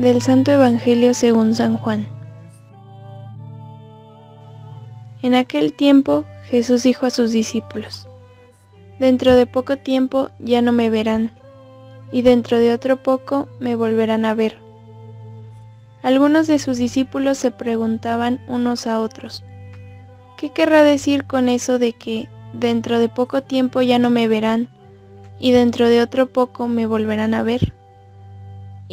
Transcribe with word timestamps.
Del 0.00 0.22
Santo 0.22 0.50
Evangelio 0.50 1.12
según 1.12 1.54
San 1.54 1.76
Juan. 1.76 2.08
En 5.20 5.34
aquel 5.34 5.74
tiempo 5.74 6.24
Jesús 6.44 6.84
dijo 6.84 7.04
a 7.04 7.10
sus 7.10 7.32
discípulos, 7.32 8.08
Dentro 8.98 9.36
de 9.36 9.44
poco 9.44 9.76
tiempo 9.76 10.30
ya 10.38 10.62
no 10.62 10.72
me 10.72 10.88
verán, 10.88 11.32
y 12.12 12.22
dentro 12.22 12.58
de 12.58 12.72
otro 12.72 13.02
poco 13.02 13.46
me 13.60 13.76
volverán 13.76 14.24
a 14.24 14.32
ver. 14.32 14.56
Algunos 16.00 16.46
de 16.46 16.58
sus 16.58 16.78
discípulos 16.78 17.36
se 17.36 17.50
preguntaban 17.50 18.40
unos 18.48 18.86
a 18.86 19.00
otros, 19.00 19.44
¿qué 20.38 20.48
querrá 20.48 20.82
decir 20.82 21.26
con 21.26 21.50
eso 21.50 21.78
de 21.78 21.92
que 21.92 22.30
dentro 22.54 23.00
de 23.00 23.10
poco 23.10 23.42
tiempo 23.42 23.82
ya 23.82 23.98
no 23.98 24.08
me 24.08 24.28
verán, 24.28 24.70
y 25.38 25.52
dentro 25.52 25.90
de 25.90 26.00
otro 26.00 26.32
poco 26.32 26.68
me 26.68 26.86
volverán 26.86 27.34
a 27.34 27.42
ver? 27.42 27.74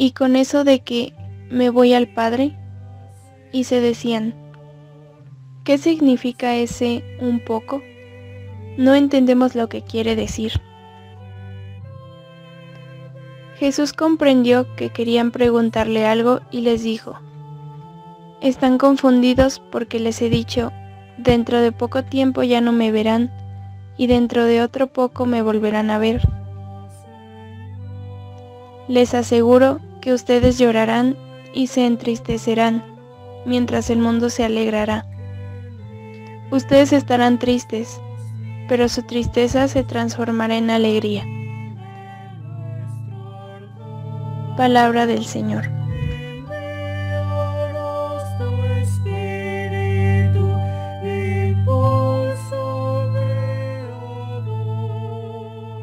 Y 0.00 0.12
con 0.12 0.36
eso 0.36 0.62
de 0.62 0.78
que 0.78 1.12
me 1.50 1.70
voy 1.70 1.92
al 1.92 2.06
Padre, 2.06 2.56
y 3.50 3.64
se 3.64 3.80
decían, 3.80 4.32
¿qué 5.64 5.76
significa 5.76 6.54
ese 6.54 7.02
un 7.20 7.40
poco? 7.40 7.82
No 8.76 8.94
entendemos 8.94 9.56
lo 9.56 9.68
que 9.68 9.82
quiere 9.82 10.14
decir. 10.14 10.52
Jesús 13.56 13.92
comprendió 13.92 14.72
que 14.76 14.90
querían 14.90 15.32
preguntarle 15.32 16.06
algo 16.06 16.42
y 16.52 16.60
les 16.60 16.84
dijo, 16.84 17.18
están 18.40 18.78
confundidos 18.78 19.60
porque 19.72 19.98
les 19.98 20.22
he 20.22 20.30
dicho, 20.30 20.70
dentro 21.16 21.60
de 21.60 21.72
poco 21.72 22.04
tiempo 22.04 22.44
ya 22.44 22.60
no 22.60 22.70
me 22.70 22.92
verán, 22.92 23.32
y 23.96 24.06
dentro 24.06 24.44
de 24.44 24.62
otro 24.62 24.86
poco 24.86 25.26
me 25.26 25.42
volverán 25.42 25.90
a 25.90 25.98
ver. 25.98 26.22
Les 28.86 29.12
aseguro 29.12 29.80
que 30.00 30.12
ustedes 30.12 30.58
llorarán 30.58 31.16
y 31.54 31.68
se 31.68 31.86
entristecerán, 31.86 32.84
mientras 33.46 33.90
el 33.90 33.98
mundo 33.98 34.30
se 34.30 34.44
alegrará. 34.44 35.06
Ustedes 36.50 36.92
estarán 36.92 37.38
tristes, 37.38 38.00
pero 38.68 38.88
su 38.88 39.02
tristeza 39.02 39.68
se 39.68 39.84
transformará 39.84 40.56
en 40.56 40.70
alegría. 40.70 41.24
Palabra 44.56 45.06
del 45.06 45.24
Señor. 45.24 45.68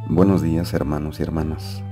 Buenos 0.07 0.41
días 0.41 0.73
hermanos 0.73 1.19
y 1.19 1.23
hermanas. 1.23 1.83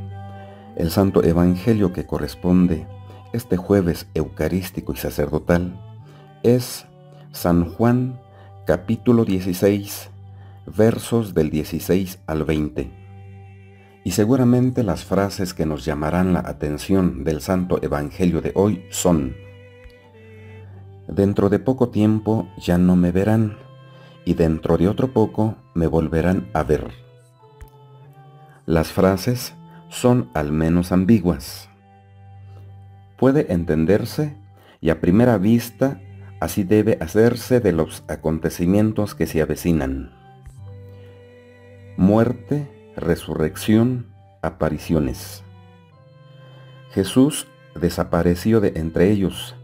El 0.76 0.90
Santo 0.90 1.24
Evangelio 1.24 1.94
que 1.94 2.06
corresponde 2.08 2.88
este 3.32 3.58
jueves 3.58 4.08
eucarístico 4.16 4.94
y 4.94 4.98
sacerdotal 4.98 5.80
es 6.42 6.88
San 7.32 7.66
Juan 7.66 8.20
capítulo 8.66 9.24
16 9.24 10.10
versos 10.66 11.36
del 11.36 11.52
16 11.52 12.20
al 12.26 12.44
20. 12.44 12.90
Y 14.04 14.12
seguramente 14.12 14.82
las 14.84 15.06
frases 15.06 15.54
que 15.54 15.68
nos 15.68 15.86
llamarán 15.86 16.34
la 16.34 16.40
atención 16.40 17.24
del 17.24 17.42
Santo 17.42 17.80
Evangelio 17.84 18.42
de 18.42 18.52
hoy 18.56 18.84
son 18.90 19.36
Dentro 21.08 21.50
de 21.50 21.60
poco 21.60 21.90
tiempo 21.90 22.48
ya 22.58 22.80
no 22.80 22.96
me 22.96 23.12
verán, 23.12 23.58
y 24.26 24.34
dentro 24.34 24.78
de 24.78 24.88
otro 24.88 25.14
poco 25.14 25.56
me 25.76 25.86
volverán 25.86 26.50
a 26.54 26.64
ver. 26.64 26.92
Las 28.66 28.92
frases 28.92 29.54
son 29.94 30.30
al 30.34 30.52
menos 30.52 30.92
ambiguas. 30.92 31.70
Puede 33.18 33.54
entenderse 33.54 34.36
y 34.82 34.90
a 34.90 35.00
primera 35.00 35.38
vista 35.38 36.02
así 36.40 36.64
debe 36.64 36.98
hacerse 37.00 37.60
de 37.60 37.72
los 37.72 38.04
acontecimientos 38.08 39.14
que 39.14 39.28
se 39.28 39.42
avecinan. 39.42 40.12
Muerte, 41.96 42.92
resurrección, 42.98 44.08
apariciones. 44.42 45.44
Jesús 46.92 47.48
desapareció 47.80 48.62
de 48.62 48.74
entre 48.76 49.12
ellos 49.12 49.56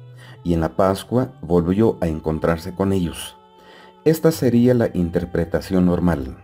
y 0.43 0.53
en 0.53 0.61
la 0.61 0.75
Pascua 0.75 1.33
volvió 1.41 1.97
a 2.01 2.07
encontrarse 2.07 2.75
con 2.75 2.93
ellos. 2.93 3.35
Esta 4.05 4.31
sería 4.31 4.75
la 4.75 4.89
interpretación 4.93 5.87
normal. 5.87 6.37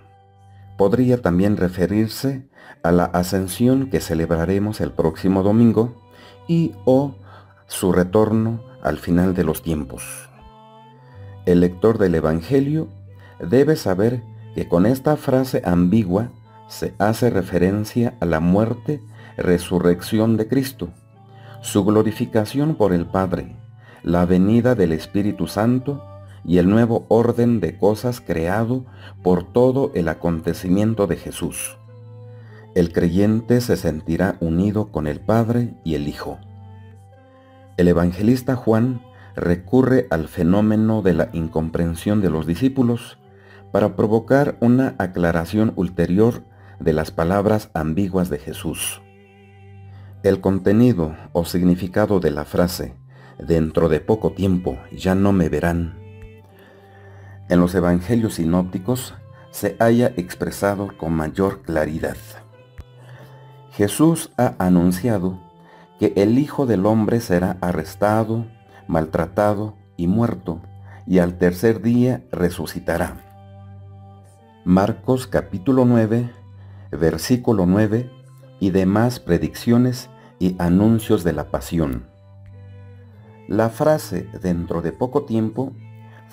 Podría 0.77 1.21
también 1.21 1.57
referirse 1.57 2.47
a 2.83 2.91
la 2.91 3.05
ascensión 3.05 3.89
que 3.89 4.01
celebraremos 4.01 4.81
el 4.81 4.91
próximo 4.91 5.41
domingo 5.43 6.01
y 6.47 6.73
o 6.85 7.15
su 7.67 7.91
retorno 7.91 8.61
al 8.83 8.97
final 8.97 9.33
de 9.33 9.43
los 9.43 9.61
tiempos. 9.61 10.29
El 11.45 11.61
lector 11.61 11.97
del 11.97 12.15
Evangelio 12.15 12.87
debe 13.39 13.75
saber 13.75 14.21
que 14.53 14.67
con 14.67 14.85
esta 14.85 15.17
frase 15.17 15.61
ambigua 15.65 16.31
se 16.67 16.93
hace 16.97 17.29
referencia 17.29 18.15
a 18.19 18.25
la 18.25 18.39
muerte, 18.39 19.01
resurrección 19.37 20.37
de 20.37 20.47
Cristo, 20.47 20.89
su 21.61 21.83
glorificación 21.83 22.75
por 22.75 22.93
el 22.93 23.05
Padre, 23.05 23.55
la 24.03 24.25
venida 24.25 24.75
del 24.75 24.91
Espíritu 24.91 25.47
Santo 25.47 26.03
y 26.47 26.57
el 26.59 26.69
nuevo 26.69 27.05
orden 27.09 27.59
de 27.59 27.77
cosas 27.77 28.21
creado 28.21 28.85
por 29.23 29.51
todo 29.51 29.91
el 29.95 30.07
acontecimiento 30.07 31.07
de 31.07 31.17
Jesús. 31.17 31.77
El 32.75 32.91
creyente 32.91 33.61
se 33.61 33.77
sentirá 33.77 34.37
unido 34.41 34.91
con 34.91 35.07
el 35.07 35.19
Padre 35.19 35.75
y 35.83 35.95
el 35.95 36.07
Hijo. 36.07 36.39
El 37.77 37.87
evangelista 37.87 38.55
Juan 38.55 39.01
recurre 39.35 40.07
al 40.09 40.27
fenómeno 40.27 41.01
de 41.01 41.13
la 41.13 41.29
incomprensión 41.33 42.21
de 42.21 42.29
los 42.29 42.45
discípulos 42.45 43.17
para 43.71 43.95
provocar 43.95 44.57
una 44.61 44.95
aclaración 44.97 45.73
ulterior 45.75 46.43
de 46.79 46.93
las 46.93 47.11
palabras 47.11 47.69
ambiguas 47.73 48.29
de 48.29 48.39
Jesús. 48.39 49.01
El 50.23 50.41
contenido 50.41 51.15
o 51.33 51.45
significado 51.45 52.19
de 52.19 52.31
la 52.31 52.45
frase 52.45 52.95
dentro 53.37 53.89
de 53.89 53.99
poco 53.99 54.31
tiempo 54.31 54.77
ya 54.91 55.15
no 55.15 55.33
me 55.33 55.49
verán. 55.49 56.04
En 57.47 57.59
los 57.59 57.75
evangelios 57.75 58.35
sinópticos 58.35 59.13
se 59.51 59.75
haya 59.79 60.07
expresado 60.17 60.89
con 60.97 61.13
mayor 61.13 61.61
claridad. 61.61 62.17
Jesús 63.71 64.31
ha 64.37 64.55
anunciado 64.57 65.39
que 65.99 66.13
el 66.15 66.39
Hijo 66.39 66.65
del 66.65 66.85
Hombre 66.85 67.19
será 67.19 67.57
arrestado, 67.61 68.47
maltratado 68.87 69.75
y 69.95 70.07
muerto, 70.07 70.61
y 71.05 71.19
al 71.19 71.37
tercer 71.37 71.81
día 71.81 72.23
resucitará. 72.31 73.17
Marcos 74.63 75.27
capítulo 75.27 75.85
9, 75.85 76.31
versículo 76.91 77.67
9 77.67 78.09
y 78.59 78.71
demás 78.71 79.19
predicciones 79.19 80.09
y 80.39 80.55
anuncios 80.57 81.23
de 81.23 81.33
la 81.33 81.51
pasión. 81.51 82.07
La 83.47 83.69
frase 83.69 84.27
dentro 84.41 84.81
de 84.81 84.91
poco 84.91 85.23
tiempo 85.25 85.73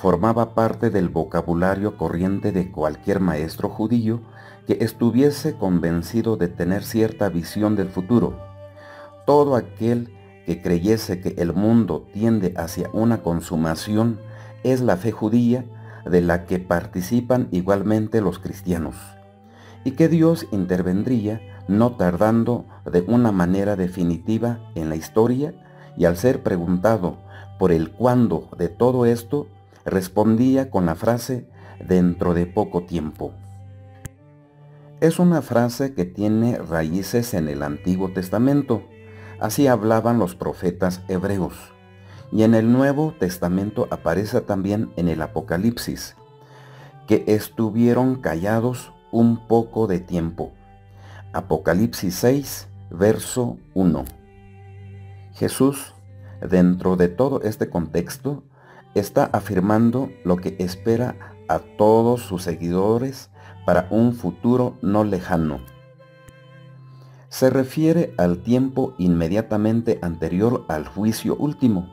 formaba 0.03 0.57
parte 0.57 0.91
del 0.91 1.09
vocabulario 1.11 1.97
corriente 1.97 2.51
de 2.51 2.73
cualquier 2.73 3.21
maestro 3.21 3.69
judío 3.69 4.21
que 4.67 4.79
estuviese 4.81 5.55
convencido 5.55 6.37
de 6.37 6.49
tener 6.49 6.83
cierta 6.83 7.29
visión 7.29 7.77
del 7.77 7.89
futuro. 7.89 8.37
Todo 9.27 9.55
aquel 9.55 10.13
que 10.45 10.61
creyese 10.61 11.21
que 11.21 11.37
el 11.39 11.53
mundo 11.53 12.09
tiende 12.13 12.53
hacia 12.57 12.91
una 12.93 13.23
consumación 13.23 14.19
es 14.65 14.81
la 14.81 14.97
fe 14.97 15.13
judía 15.13 15.65
de 16.05 16.21
la 16.21 16.47
que 16.47 16.59
participan 16.59 17.47
igualmente 17.53 18.21
los 18.21 18.41
cristianos, 18.41 18.97
y 19.85 19.93
que 19.93 20.09
Dios 20.09 20.49
intervendría 20.51 21.41
no 21.69 21.93
tardando 21.93 22.65
de 22.91 23.05
una 23.07 23.31
manera 23.31 23.77
definitiva 23.77 24.59
en 24.75 24.89
la 24.89 24.97
historia 24.97 25.55
y 25.97 26.07
al 26.07 26.17
ser 26.17 26.43
preguntado 26.43 27.19
por 27.57 27.71
el 27.71 27.93
cuándo 27.93 28.49
de 28.59 28.69
todo 28.69 29.07
esto, 29.07 29.47
respondía 29.85 30.71
con 30.71 30.87
la 30.87 30.95
frase 30.95 31.47
dentro 31.87 32.35
de 32.35 32.47
poco 32.47 32.85
tiempo. 32.85 33.33
Es 35.01 35.19
una 35.19 35.43
frase 35.43 35.95
que 35.95 36.05
tiene 36.05 36.59
raíces 36.59 37.35
en 37.35 37.49
el 37.49 37.63
Antiguo 37.63 38.13
Testamento, 38.13 38.83
así 39.41 39.67
hablaban 39.67 40.19
los 40.19 40.37
profetas 40.37 41.03
hebreos, 41.09 41.55
y 42.31 42.45
en 42.45 42.55
el 42.55 42.71
Nuevo 42.71 43.13
Testamento 43.19 43.89
aparece 43.91 44.41
también 44.41 44.93
en 44.97 45.09
el 45.09 45.21
Apocalipsis, 45.21 46.15
que 47.09 47.25
estuvieron 47.27 48.17
callados 48.17 48.93
un 49.11 49.49
poco 49.49 49.89
de 49.89 49.99
tiempo. 49.99 50.53
Apocalipsis 51.33 52.15
6, 52.15 52.69
verso 52.91 53.57
1. 53.75 54.05
Jesús, 55.35 55.95
dentro 56.41 56.97
de 56.97 57.09
todo 57.09 57.43
este 57.43 57.69
contexto, 57.69 58.45
está 58.95 59.25
afirmando 59.33 60.11
lo 60.25 60.37
que 60.37 60.57
espera 60.59 61.17
a 61.49 61.59
todos 61.59 62.23
sus 62.23 62.43
seguidores 62.43 63.31
para 63.65 63.87
un 63.91 64.15
futuro 64.15 64.77
no 64.83 65.05
lejano. 65.05 65.61
se 67.29 67.49
refiere 67.49 68.13
al 68.19 68.43
tiempo 68.43 68.93
inmediatamente 68.99 69.99
anterior 70.03 70.67
al 70.69 70.87
juicio 70.87 71.35
último, 71.37 71.89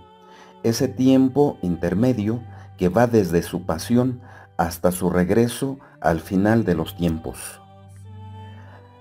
ese 0.64 0.90
tiempo 0.90 1.58
intermedio 1.62 2.44
que 2.78 2.90
va 2.90 3.08
desde 3.08 3.42
su 3.42 3.66
pasión 3.66 4.20
hasta 4.58 4.92
su 4.92 5.10
regreso 5.10 5.80
al 6.02 6.20
final 6.20 6.66
de 6.66 6.76
los 6.76 6.98
tiempos. 6.98 7.62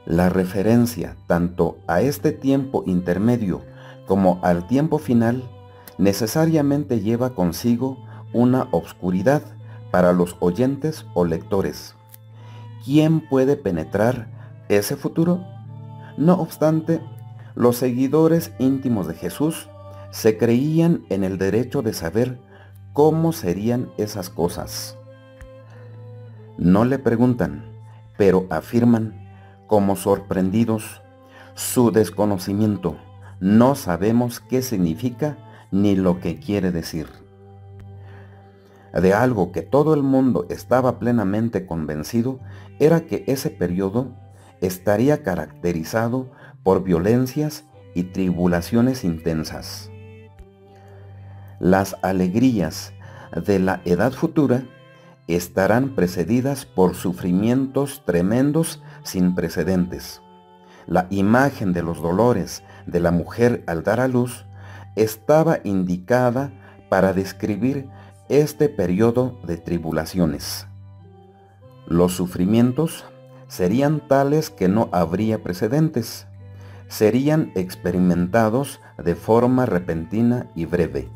La 0.06 0.29
referencia 0.29 1.17
tanto 1.27 1.79
a 1.89 2.03
este 2.03 2.31
tiempo 2.31 2.85
intermedio 2.87 3.62
como 4.06 4.39
al 4.45 4.69
tiempo 4.69 4.99
final 4.99 5.43
necesariamente 5.99 7.00
lleva 7.00 7.35
consigo 7.35 7.99
una 8.33 8.69
obscuridad 8.71 9.43
para 9.91 10.12
los 10.12 10.37
oyentes 10.41 11.06
o 11.15 11.25
lectores. 11.25 11.95
¿Quién 12.85 13.21
puede 13.21 13.56
penetrar 13.56 14.29
ese 14.69 14.97
futuro? 14.97 15.45
No 16.17 16.35
obstante, 16.35 17.00
los 17.55 17.77
seguidores 17.77 18.53
íntimos 18.59 19.09
de 19.09 19.15
Jesús 19.15 19.69
se 20.11 20.39
creían 20.39 21.05
en 21.11 21.25
el 21.25 21.39
derecho 21.39 21.83
de 21.83 21.93
saber 21.93 22.39
cómo 22.93 23.33
serían 23.33 23.91
esas 23.99 24.31
cosas. 24.31 24.97
No 26.56 26.85
le 26.85 26.99
preguntan, 26.99 27.65
pero 28.17 28.47
afirman, 28.50 29.29
como 29.67 29.97
sorprendidos, 29.97 31.03
su 31.55 31.91
desconocimiento. 31.91 32.97
No 33.41 33.75
sabemos 33.75 34.41
qué 34.41 34.62
significa 34.62 35.37
ni 35.70 35.97
lo 35.97 36.20
que 36.20 36.38
quiere 36.38 36.73
decir. 36.73 37.09
De 38.93 39.12
algo 39.12 39.53
que 39.53 39.62
todo 39.62 39.94
el 39.94 40.03
mundo 40.03 40.47
estaba 40.49 40.99
plenamente 40.99 41.67
convencido 41.67 42.41
era 42.79 43.03
que 43.03 43.25
ese 43.26 43.50
periodo 43.50 44.12
estaría 44.61 45.23
caracterizado 45.23 46.31
por 46.62 46.82
violencias 46.82 47.65
y 47.94 48.05
tribulaciones 48.05 49.05
intensas. 49.05 49.91
Las 51.61 51.97
alegrías 52.03 52.93
de 53.44 53.59
la 53.59 53.81
edad 53.85 54.12
futura 54.12 54.64
estarán 55.26 55.94
precedidas 55.94 56.64
por 56.64 56.94
sufrimientos 56.94 58.03
tremendos 58.06 58.82
sin 59.03 59.35
precedentes. 59.35 60.23
La 60.87 61.06
imagen 61.11 61.73
de 61.73 61.82
los 61.82 62.00
dolores 62.00 62.62
de 62.87 63.00
la 63.00 63.11
mujer 63.11 63.62
al 63.67 63.82
dar 63.82 64.00
a 64.00 64.09
luz 64.09 64.47
estaba 64.96 65.58
indicada 65.64 66.52
para 66.88 67.12
describir 67.12 67.88
este 68.29 68.69
periodo 68.69 69.38
de 69.44 69.56
tribulaciones. 69.56 70.67
Los 71.87 72.12
sufrimientos 72.12 73.05
serían 73.46 74.06
tales 74.06 74.50
que 74.50 74.69
no 74.69 74.88
habría 74.93 75.43
precedentes, 75.43 76.26
serían 76.88 77.52
experimentados 77.55 78.81
de 79.02 79.14
forma 79.14 79.67
repentina 79.67 80.50
y 80.55 80.67
breve. 80.67 81.08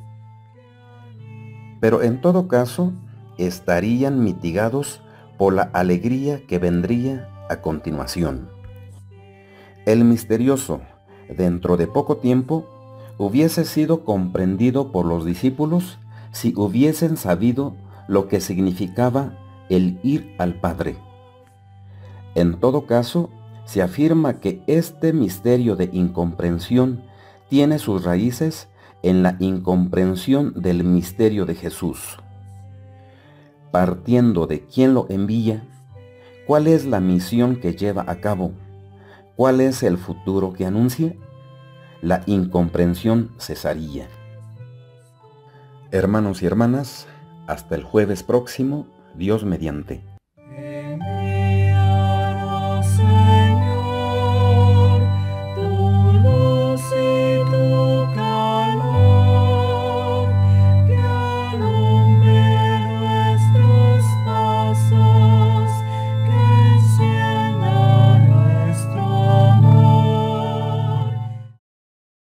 Pero 1.81 2.03
en 2.03 2.21
todo 2.21 2.49
caso, 2.49 2.93
estarían 3.39 4.23
mitigados 4.23 5.03
por 5.37 5.53
la 5.53 5.63
alegría 5.63 6.47
que 6.47 6.59
vendría 6.59 7.29
a 7.51 7.57
continuación. 7.57 8.49
El 9.85 10.05
misterioso, 10.05 10.81
dentro 11.29 11.77
de 11.77 11.87
poco 11.89 12.19
tiempo, 12.19 12.67
hubiese 13.25 13.65
sido 13.65 14.05
comprendido 14.05 14.91
por 14.91 15.07
los 15.07 15.25
discípulos 15.25 15.99
si 16.33 16.55
hubiesen 16.57 17.17
sabido 17.17 17.77
lo 18.09 18.27
que 18.27 18.41
significaba 18.41 19.39
el 19.69 20.01
ir 20.03 20.35
al 20.39 20.55
Padre. 20.55 20.97
En 22.35 22.59
todo 22.59 22.87
caso, 22.87 23.31
se 23.65 23.81
afirma 23.81 24.41
que 24.41 24.63
este 24.67 25.13
misterio 25.13 25.77
de 25.77 25.89
incomprensión 25.93 27.05
tiene 27.49 27.79
sus 27.79 28.03
raíces 28.03 28.69
en 29.03 29.23
la 29.23 29.37
incomprensión 29.39 30.61
del 30.61 30.83
misterio 30.83 31.47
de 31.47 31.55
Jesús. 31.55 32.19
Partiendo 33.71 34.49
de 34.49 34.67
quién 34.67 34.95
lo 34.95 35.07
envía, 35.11 35.63
cuál 36.47 36.67
es 36.67 36.87
la 36.87 36.99
misión 36.99 37.57
que 37.57 37.75
lleva 37.75 38.05
a 38.09 38.17
cabo, 38.17 38.53
cuál 39.37 39.61
es 39.61 39.83
el 39.85 39.97
futuro 39.97 40.53
que 40.53 40.67
anuncia, 40.67 41.15
la 42.03 42.23
incomprensión 42.27 43.31
cesaría. 43.39 44.09
Hermanos 45.93 46.43
y 46.43 46.47
hermanas, 46.47 47.07
hasta 47.47 47.77
el 47.77 47.85
jueves 47.85 48.25
próximo, 48.25 48.89
Dios 49.15 49.45
mediante. 49.45 50.12